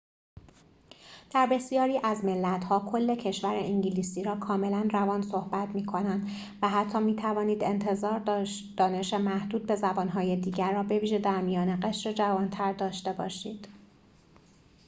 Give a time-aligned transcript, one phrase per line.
[1.33, 6.27] در بسیاری از ملت‌ها کل کشور انگلیسی را کاملاً روان صحبت می‌کنند
[6.61, 8.19] و حتی می‌توانید انتظار
[8.77, 13.67] دانش محدود به زبان‌های دیگر را بویژه در میان قشر جوانتر داشته باشید